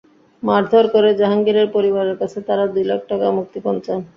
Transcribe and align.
মারধর 0.43 0.85
করে 0.93 1.09
জাহাঙ্গীরের 1.19 1.67
পরিবারের 1.75 2.15
কাছে 2.21 2.39
তাঁরা 2.47 2.65
দুই 2.73 2.85
লাখ 2.89 3.01
টাকা 3.11 3.27
মুক্তিপণ 3.37 3.75
চান। 3.85 3.99